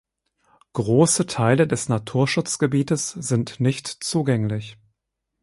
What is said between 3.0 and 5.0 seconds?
sind nicht zugänglich.